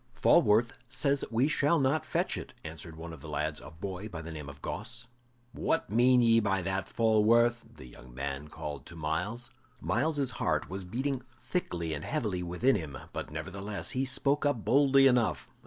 "Falworth 0.15 0.71
says 0.87 1.23
we 1.29 1.47
shall 1.47 1.77
not 1.79 2.07
fetch 2.07 2.35
it," 2.35 2.55
answered 2.63 2.95
one 2.95 3.13
of 3.13 3.21
the 3.21 3.29
lads, 3.29 3.61
a 3.61 3.69
boy 3.69 4.09
by 4.09 4.19
the 4.19 4.31
name 4.31 4.49
of 4.49 4.59
Gosse. 4.59 5.07
"What 5.51 5.91
mean 5.91 6.23
ye 6.23 6.39
by 6.39 6.63
that, 6.63 6.87
Falworth?" 6.89 7.63
the 7.75 7.85
young 7.85 8.11
man 8.11 8.47
called 8.47 8.87
to 8.87 8.95
Myles. 8.95 9.51
Myles's 9.79 10.31
heart 10.31 10.67
was 10.71 10.85
beating 10.85 11.21
thickly 11.39 11.93
and 11.93 12.03
heavily 12.03 12.41
within 12.41 12.75
him, 12.75 12.97
but 13.13 13.29
nevertheless 13.29 13.91
he 13.91 14.03
spoke 14.03 14.43
up 14.43 14.65
boldly 14.65 15.05
enough. 15.05 15.47